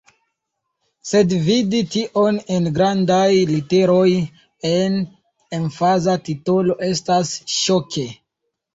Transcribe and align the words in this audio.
Sed 1.09 1.35
vidi 1.47 1.81
tion 1.95 2.39
en 2.57 2.71
grandaj 2.79 3.29
literoj, 3.53 4.09
en 4.73 4.99
emfaza 5.61 6.21
titolo 6.33 6.83
estas 6.93 7.39
ŝoke. 7.63 8.13